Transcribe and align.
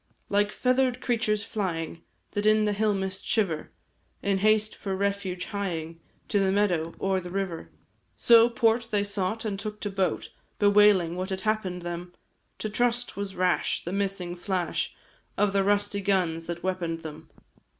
Like 0.29 0.51
feather'd 0.51 0.99
creatures 0.99 1.43
flying, 1.43 2.01
That 2.31 2.47
in 2.47 2.63
the 2.63 2.73
hill 2.73 2.95
mist 2.95 3.23
shiver, 3.23 3.71
In 4.23 4.39
haste 4.39 4.75
for 4.75 4.95
refuge 4.95 5.49
hieing, 5.51 5.99
To 6.29 6.39
the 6.39 6.51
meadow 6.51 6.95
or 6.97 7.19
the 7.19 7.29
river 7.29 7.69
So, 8.15 8.49
port 8.49 8.87
they 8.89 9.03
sought, 9.03 9.45
and 9.45 9.59
took 9.59 9.79
to 9.81 9.91
boat, 9.91 10.31
Bewailing 10.57 11.17
what 11.17 11.29
had 11.29 11.41
happened 11.41 11.83
them, 11.83 12.13
To 12.57 12.67
trust 12.67 13.15
was 13.15 13.35
rash, 13.35 13.83
the 13.85 13.93
missing 13.93 14.35
flash 14.35 14.95
Of 15.37 15.53
the 15.53 15.63
rusty 15.63 16.01
guns 16.01 16.47
that 16.47 16.63
weapon'd 16.63 17.03
them. 17.03 17.29